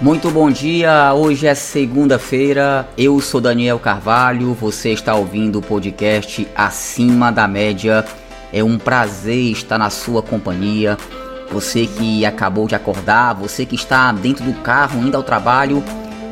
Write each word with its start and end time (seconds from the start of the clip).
Muito 0.00 0.30
bom 0.30 0.48
dia, 0.48 1.12
hoje 1.12 1.48
é 1.48 1.56
segunda-feira, 1.56 2.88
eu 2.96 3.20
sou 3.20 3.40
Daniel 3.40 3.80
Carvalho, 3.80 4.54
você 4.54 4.90
está 4.90 5.16
ouvindo 5.16 5.58
o 5.58 5.62
podcast 5.62 6.46
Acima 6.54 7.32
da 7.32 7.48
Média. 7.48 8.04
É 8.52 8.62
um 8.62 8.78
prazer 8.78 9.50
estar 9.50 9.76
na 9.76 9.90
sua 9.90 10.22
companhia. 10.22 10.96
Você 11.50 11.84
que 11.84 12.24
acabou 12.24 12.68
de 12.68 12.76
acordar, 12.76 13.34
você 13.34 13.66
que 13.66 13.74
está 13.74 14.12
dentro 14.12 14.44
do 14.44 14.54
carro 14.60 15.00
indo 15.00 15.16
ao 15.16 15.22
trabalho 15.24 15.82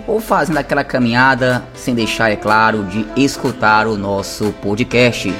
ou 0.06 0.20
fazendo 0.20 0.58
aquela 0.58 0.84
caminhada, 0.84 1.64
sem 1.74 1.92
deixar, 1.92 2.30
é 2.30 2.36
claro, 2.36 2.84
de 2.84 3.04
escutar 3.16 3.88
o 3.88 3.96
nosso 3.96 4.52
podcast. 4.62 5.34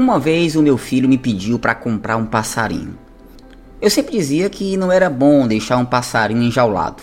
Uma 0.00 0.18
vez 0.18 0.56
o 0.56 0.62
meu 0.62 0.78
filho 0.78 1.06
me 1.06 1.18
pediu 1.18 1.58
para 1.58 1.74
comprar 1.74 2.16
um 2.16 2.24
passarinho. 2.24 2.98
Eu 3.82 3.90
sempre 3.90 4.16
dizia 4.16 4.48
que 4.48 4.74
não 4.74 4.90
era 4.90 5.10
bom 5.10 5.46
deixar 5.46 5.76
um 5.76 5.84
passarinho 5.84 6.42
enjaulado. 6.42 7.02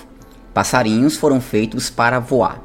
Passarinhos 0.51 1.15
foram 1.15 1.39
feitos 1.39 1.91
para 1.91 2.17
voar. 2.17 2.59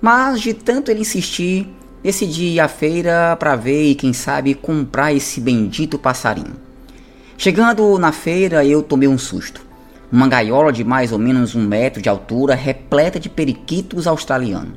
Mas 0.00 0.40
de 0.40 0.52
tanto 0.52 0.90
ele 0.90 1.02
insistir, 1.02 1.72
decidi 2.02 2.54
ir 2.54 2.60
à 2.60 2.66
feira 2.66 3.36
para 3.36 3.54
ver 3.54 3.84
e 3.84 3.94
quem 3.94 4.12
sabe 4.12 4.52
comprar 4.52 5.12
esse 5.12 5.40
bendito 5.40 5.96
passarinho. 5.96 6.56
Chegando 7.38 7.96
na 8.00 8.10
feira, 8.10 8.64
eu 8.64 8.82
tomei 8.82 9.06
um 9.06 9.16
susto. 9.16 9.64
Uma 10.10 10.26
gaiola 10.26 10.72
de 10.72 10.82
mais 10.82 11.12
ou 11.12 11.20
menos 11.20 11.54
um 11.54 11.64
metro 11.64 12.02
de 12.02 12.08
altura, 12.08 12.56
repleta 12.56 13.20
de 13.20 13.28
periquitos 13.28 14.08
australianos. 14.08 14.74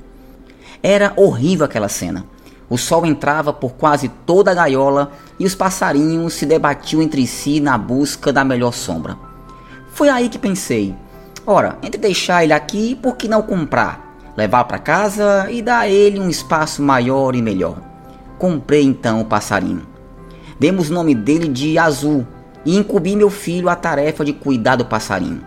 Era 0.83 1.11
horrível 1.15 1.65
aquela 1.65 1.89
cena. 1.89 2.34
O 2.69 2.77
sol 2.77 3.05
entrava 3.05 3.53
por 3.53 3.73
quase 3.73 4.09
toda 4.25 4.51
a 4.51 4.53
gaiola 4.53 5.11
e 5.39 5.45
os 5.45 5.53
passarinhos 5.53 6.33
se 6.33 6.45
debatiam 6.45 7.01
entre 7.01 7.25
si 7.27 7.59
na 7.59 7.77
busca 7.77 8.33
da 8.33 8.43
melhor 8.43 8.73
sombra. 8.73 9.17
Foi 9.91 10.09
aí 10.09 10.29
que 10.29 10.39
pensei: 10.39 10.95
ora, 11.45 11.77
entre 11.83 11.99
deixar 11.99 12.43
ele 12.43 12.53
aqui, 12.53 12.95
por 12.95 13.15
que 13.15 13.27
não 13.27 13.41
comprar? 13.41 14.03
Levar 14.35 14.63
para 14.65 14.79
casa 14.79 15.49
e 15.49 15.61
dar 15.61 15.79
a 15.79 15.87
ele 15.87 16.19
um 16.19 16.29
espaço 16.29 16.81
maior 16.81 17.35
e 17.35 17.41
melhor. 17.41 17.77
Comprei 18.37 18.83
então 18.83 19.21
o 19.21 19.25
passarinho. 19.25 19.87
Demos 20.59 20.89
o 20.89 20.93
nome 20.93 21.13
dele 21.13 21.47
de 21.47 21.77
Azul 21.77 22.25
e 22.65 22.75
incumbi 22.75 23.15
meu 23.15 23.29
filho 23.29 23.69
a 23.69 23.75
tarefa 23.75 24.25
de 24.25 24.33
cuidar 24.33 24.75
do 24.75 24.85
passarinho. 24.85 25.45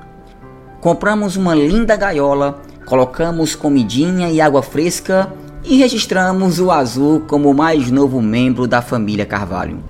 Compramos 0.80 1.36
uma 1.36 1.54
linda 1.54 1.96
gaiola, 1.96 2.62
colocamos 2.86 3.54
comidinha 3.54 4.30
e 4.30 4.40
água 4.40 4.62
fresca 4.62 5.30
e 5.68 5.76
registramos 5.76 6.58
o 6.58 6.70
Azul 6.70 7.20
como 7.28 7.50
o 7.50 7.54
mais 7.54 7.90
novo 7.90 8.22
membro 8.22 8.66
da 8.66 8.80
família 8.80 9.26
Carvalho. 9.26 9.84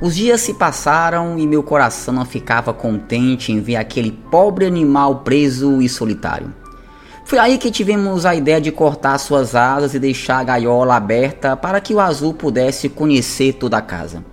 Os 0.00 0.16
dias 0.16 0.40
se 0.40 0.52
passaram 0.54 1.38
e 1.38 1.46
meu 1.46 1.62
coração 1.62 2.12
não 2.12 2.24
ficava 2.24 2.74
contente 2.74 3.52
em 3.52 3.60
ver 3.60 3.76
aquele 3.76 4.10
pobre 4.10 4.66
animal 4.66 5.20
preso 5.20 5.80
e 5.80 5.88
solitário. 5.88 6.52
Foi 7.24 7.38
aí 7.38 7.56
que 7.56 7.70
tivemos 7.70 8.26
a 8.26 8.34
ideia 8.34 8.60
de 8.60 8.72
cortar 8.72 9.16
suas 9.18 9.54
asas 9.54 9.94
e 9.94 10.00
deixar 10.00 10.40
a 10.40 10.44
gaiola 10.44 10.96
aberta 10.96 11.56
para 11.56 11.80
que 11.80 11.94
o 11.94 12.00
azul 12.00 12.34
pudesse 12.34 12.88
conhecer 12.88 13.52
toda 13.52 13.76
a 13.76 13.82
casa. 13.82 14.24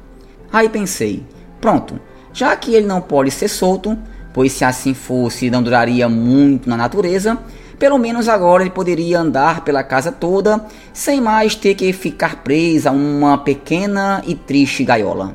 Aí 0.51 0.67
pensei: 0.69 1.23
pronto, 1.61 1.99
já 2.33 2.55
que 2.55 2.73
ele 2.73 2.87
não 2.87 2.99
pode 2.99 3.29
ser 3.29 3.47
solto, 3.47 3.95
pois 4.33 4.53
se 4.53 4.65
assim 4.65 4.95
fosse 4.95 5.51
não 5.51 5.61
duraria 5.61 6.09
muito 6.09 6.67
na 6.67 6.75
natureza, 6.75 7.37
pelo 7.79 7.97
menos 7.97 8.27
agora 8.27 8.61
ele 8.61 8.69
poderia 8.69 9.19
andar 9.19 9.61
pela 9.61 9.83
casa 9.83 10.11
toda 10.11 10.65
sem 10.91 11.21
mais 11.21 11.55
ter 11.55 11.75
que 11.75 11.93
ficar 11.93 12.43
preso 12.43 12.89
a 12.89 12.91
uma 12.91 13.37
pequena 13.37 14.21
e 14.27 14.35
triste 14.35 14.83
gaiola. 14.83 15.33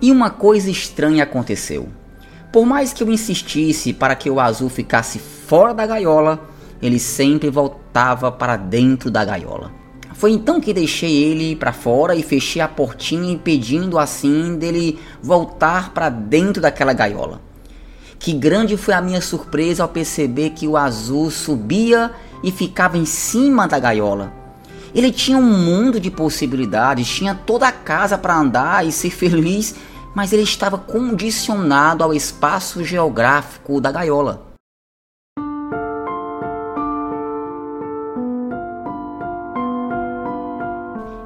E 0.00 0.10
uma 0.10 0.28
coisa 0.28 0.68
estranha 0.68 1.22
aconteceu. 1.22 1.88
Por 2.52 2.66
mais 2.66 2.92
que 2.92 3.04
eu 3.04 3.10
insistisse 3.10 3.92
para 3.92 4.16
que 4.16 4.28
o 4.28 4.40
azul 4.40 4.68
ficasse 4.68 5.20
fora 5.20 5.72
da 5.72 5.86
gaiola, 5.86 6.40
ele 6.82 6.98
sempre 6.98 7.48
voltava 7.48 8.32
para 8.32 8.56
dentro 8.56 9.08
da 9.08 9.24
gaiola. 9.24 9.70
Foi 10.14 10.32
então 10.32 10.60
que 10.60 10.74
deixei 10.74 11.22
ele 11.22 11.54
para 11.54 11.72
fora 11.72 12.14
e 12.14 12.22
fechei 12.22 12.60
a 12.60 12.68
portinha 12.68 13.32
impedindo 13.32 13.98
assim 13.98 14.56
dele 14.56 14.98
voltar 15.22 15.94
para 15.94 16.08
dentro 16.08 16.60
daquela 16.60 16.92
gaiola. 16.92 17.40
Que 18.22 18.32
grande 18.32 18.76
foi 18.76 18.94
a 18.94 19.02
minha 19.02 19.20
surpresa 19.20 19.82
ao 19.82 19.88
perceber 19.88 20.50
que 20.50 20.68
o 20.68 20.76
azul 20.76 21.28
subia 21.28 22.12
e 22.40 22.52
ficava 22.52 22.96
em 22.96 23.04
cima 23.04 23.66
da 23.66 23.80
gaiola. 23.80 24.32
Ele 24.94 25.10
tinha 25.10 25.36
um 25.36 25.58
mundo 25.58 25.98
de 25.98 26.08
possibilidades, 26.08 27.08
tinha 27.08 27.34
toda 27.34 27.66
a 27.66 27.72
casa 27.72 28.16
para 28.16 28.38
andar 28.38 28.86
e 28.86 28.92
ser 28.92 29.10
feliz, 29.10 29.74
mas 30.14 30.32
ele 30.32 30.44
estava 30.44 30.78
condicionado 30.78 32.04
ao 32.04 32.14
espaço 32.14 32.84
geográfico 32.84 33.80
da 33.80 33.90
gaiola. 33.90 34.52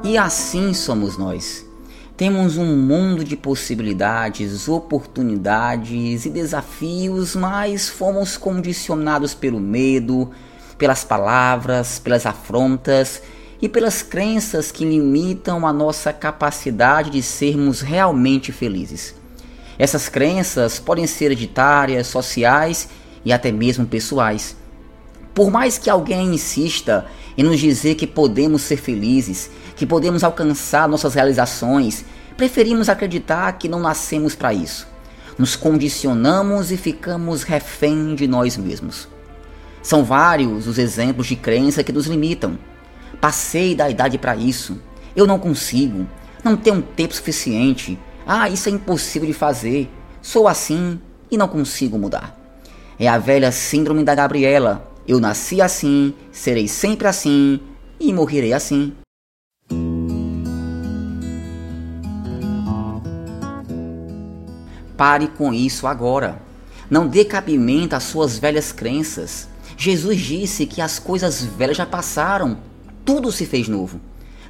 E 0.03 0.17
assim 0.17 0.73
somos 0.73 1.19
nós. 1.19 1.67
Temos 2.17 2.57
um 2.57 2.75
mundo 2.79 3.23
de 3.23 3.37
possibilidades, 3.37 4.71
oportunidades 4.71 6.25
e 6.25 6.31
desafios, 6.31 7.37
mas 7.37 7.91
fomos 7.91 8.39
condicionados 8.39 9.35
pelo 9.35 9.61
medo, 9.61 10.31
pelas 10.79 11.05
palavras, 11.05 11.99
pelas 11.99 12.25
afrontas 12.25 13.21
e 13.61 13.69
pelas 13.69 14.01
crenças 14.01 14.73
que 14.73 14.83
limitam 14.83 15.67
a 15.67 15.73
nossa 15.75 16.11
capacidade 16.11 17.11
de 17.11 17.21
sermos 17.21 17.83
realmente 17.83 18.51
felizes. 18.51 19.15
Essas 19.79 20.09
crenças 20.09 20.79
podem 20.79 21.07
ser 21.07 21.27
hereditárias, 21.27 22.07
sociais 22.07 22.89
e 23.27 23.33
até 23.33 23.53
mesmo 23.53 23.85
pessoais. 23.85 24.57
Por 25.35 25.51
mais 25.51 25.77
que 25.77 25.91
alguém 25.91 26.33
insista 26.35 27.05
em 27.37 27.43
nos 27.43 27.59
dizer 27.61 27.95
que 27.95 28.07
podemos 28.07 28.63
ser 28.63 28.77
felizes, 28.77 29.51
que 29.75 29.87
podemos 29.87 30.25
alcançar 30.25 30.89
nossas 30.89 31.15
realizações, 31.15 32.05
preferimos 32.37 32.89
acreditar 32.89 33.53
que 33.53 33.69
não 33.69 33.81
nascemos 33.81 34.35
para 34.35 34.55
isso. 34.55 34.87
Nos 35.39 35.55
condicionamos 35.55 36.73
e 36.73 36.77
ficamos 36.77 37.43
refém 37.43 38.15
de 38.15 38.27
nós 38.27 38.57
mesmos. 38.57 39.09
São 39.83 40.03
vários 40.03 40.67
os 40.67 40.79
exemplos 40.79 41.27
de 41.27 41.37
crença 41.37 41.85
que 41.85 41.93
nos 41.93 42.07
limitam. 42.07 42.59
Passei 43.21 43.75
da 43.75 43.89
idade 43.89 44.19
para 44.19 44.35
isso. 44.35 44.81
Eu 45.15 45.27
não 45.27 45.39
consigo. 45.39 46.07
Não 46.43 46.57
tenho 46.57 46.83
tempo 46.83 47.15
suficiente. 47.15 47.99
Ah, 48.27 48.49
isso 48.49 48.69
é 48.69 48.73
impossível 48.73 49.29
de 49.29 49.35
fazer. 49.35 49.91
Sou 50.21 50.49
assim 50.49 51.01
e 51.31 51.37
não 51.37 51.47
consigo 51.47 51.99
mudar. 51.99 52.37
É 52.99 53.07
a 53.07 53.19
velha 53.19 53.53
síndrome 53.53 54.03
da 54.03 54.15
Gabriela. 54.15 54.91
Eu 55.09 55.21
nasci 55.21 55.63
assim, 55.63 56.13
serei 56.33 56.67
sempre 56.67 57.07
assim 57.07 57.61
e 58.01 58.13
morrerei 58.13 58.53
assim. 58.53 58.93
Pare 64.97 65.29
com 65.29 65.53
isso 65.53 65.87
agora. 65.87 66.43
Não 66.91 67.07
dê 67.07 67.25
cabimento 67.25 67.95
às 67.95 68.03
suas 68.03 68.37
velhas 68.37 68.73
crenças. 68.73 69.49
Jesus 69.77 70.19
disse 70.19 70.67
que 70.67 70.81
as 70.81 70.99
coisas 70.99 71.41
velhas 71.43 71.77
já 71.77 71.87
passaram, 71.87 72.59
tudo 73.05 73.31
se 73.31 73.47
fez 73.47 73.69
novo. 73.69 74.01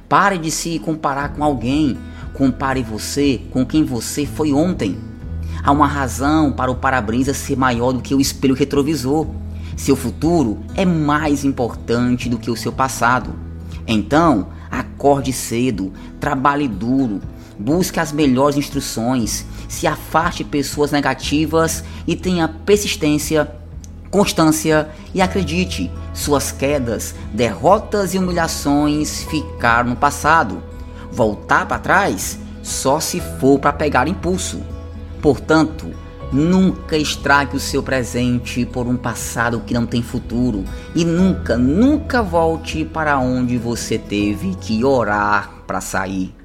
Pare 0.09 0.39
de 0.39 0.49
se 0.49 0.79
comparar 0.79 1.33
com 1.33 1.43
alguém. 1.43 1.97
Compare 2.33 2.81
você 2.81 3.41
com 3.51 3.63
quem 3.63 3.83
você 3.83 4.25
foi 4.25 4.53
ontem. 4.53 4.97
Há 5.63 5.71
uma 5.71 5.87
razão 5.87 6.51
para 6.51 6.71
o 6.71 6.75
para-brisa 6.75 7.33
ser 7.33 7.57
maior 7.57 7.91
do 7.91 8.01
que 8.01 8.15
o 8.15 8.21
espelho 8.21 8.55
retrovisor. 8.55 9.27
Seu 9.77 9.95
futuro 9.95 10.57
é 10.75 10.83
mais 10.83 11.45
importante 11.45 12.27
do 12.27 12.39
que 12.39 12.49
o 12.49 12.57
seu 12.57 12.73
passado. 12.73 13.33
Então, 13.87 14.47
acorde 14.71 15.31
cedo, 15.31 15.93
trabalhe 16.19 16.67
duro, 16.67 17.21
busque 17.57 17.99
as 17.99 18.11
melhores 18.11 18.57
instruções, 18.57 19.45
se 19.69 19.85
afaste 19.85 20.43
de 20.43 20.49
pessoas 20.49 20.91
negativas 20.91 21.83
e 22.07 22.15
tenha 22.15 22.47
persistência, 22.47 23.49
constância 24.09 24.89
e 25.13 25.21
acredite, 25.21 25.91
suas 26.11 26.51
quedas, 26.51 27.13
derrotas 27.31 28.15
e 28.15 28.17
humilhações 28.17 29.23
ficaram 29.25 29.91
no 29.91 29.95
passado. 29.95 30.61
Voltar 31.11 31.67
para 31.67 31.79
trás 31.79 32.39
só 32.63 32.99
se 32.99 33.21
for 33.39 33.59
para 33.59 33.71
pegar 33.71 34.07
impulso. 34.07 34.59
Portanto, 35.21 35.93
Nunca 36.31 36.97
estrague 36.97 37.55
o 37.55 37.59
seu 37.59 37.81
presente 37.81 38.65
por 38.65 38.85
um 38.87 38.97
passado 38.97 39.61
que 39.65 39.73
não 39.73 39.85
tem 39.85 40.01
futuro. 40.01 40.63
E 40.93 41.05
nunca, 41.05 41.57
nunca 41.57 42.21
volte 42.21 42.83
para 42.83 43.17
onde 43.17 43.57
você 43.57 43.97
teve 43.97 44.55
que 44.55 44.83
orar 44.83 45.51
para 45.65 45.81
sair. 45.81 46.35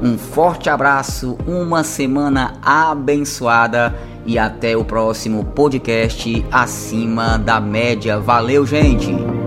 Um 0.00 0.16
forte 0.16 0.70
abraço, 0.70 1.36
uma 1.46 1.82
semana 1.82 2.54
abençoada 2.62 3.94
e 4.24 4.38
até 4.38 4.76
o 4.76 4.84
próximo 4.84 5.44
podcast 5.44 6.44
acima 6.52 7.36
da 7.36 7.60
média. 7.60 8.18
Valeu, 8.20 8.64
gente! 8.64 9.37